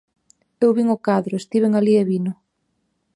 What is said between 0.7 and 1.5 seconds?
vin o cadro,